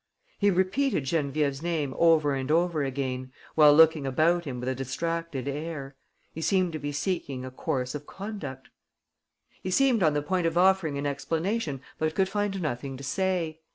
[0.39, 5.47] He repeated Geneviève's name over and over again, while looking about him with a distracted
[5.47, 5.95] air.
[6.33, 8.69] He seemed to be seeking a course of conduct.
[9.61, 13.59] He seemed on the point of offering an explanation but could find nothing to say.